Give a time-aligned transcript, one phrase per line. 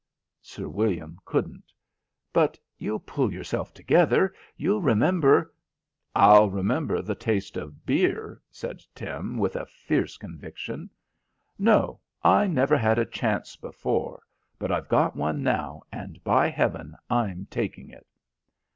[0.41, 1.71] Sir William couldn't.
[2.33, 4.33] "But you'll pull yourself together.
[4.57, 5.53] You'll remember"
[6.25, 10.89] "I'll remember the taste of beer," said Tim with fierce conviction.
[11.59, 14.23] "No, I never had a chance before,
[14.57, 18.07] but I've got one now, and, by heaven, I'm taking it."